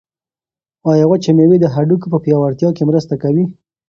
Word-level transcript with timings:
آیا 0.91 1.05
وچې 1.07 1.31
مېوې 1.37 1.57
د 1.61 1.65
هډوکو 1.73 2.07
په 2.13 2.17
پیاوړتیا 2.23 2.69
کې 2.75 2.87
مرسته 2.89 3.15
کوي؟ 3.23 3.45